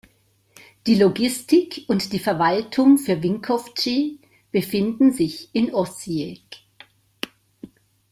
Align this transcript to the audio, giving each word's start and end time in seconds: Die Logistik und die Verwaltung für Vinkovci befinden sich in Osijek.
Die 0.87 0.95
Logistik 0.95 1.85
und 1.87 2.11
die 2.11 2.17
Verwaltung 2.17 2.97
für 2.97 3.21
Vinkovci 3.21 4.17
befinden 4.51 5.11
sich 5.13 5.53
in 5.53 5.71
Osijek. 5.75 6.41